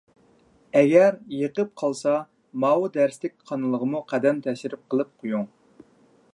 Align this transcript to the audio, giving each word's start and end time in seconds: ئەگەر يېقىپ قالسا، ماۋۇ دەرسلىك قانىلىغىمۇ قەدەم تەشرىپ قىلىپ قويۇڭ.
ئەگەر 0.79 1.17
يېقىپ 1.41 1.75
قالسا، 1.81 2.15
ماۋۇ 2.63 2.89
دەرسلىك 2.97 3.37
قانىلىغىمۇ 3.51 4.03
قەدەم 4.13 4.43
تەشرىپ 4.49 4.85
قىلىپ 4.95 5.13
قويۇڭ. 5.21 5.49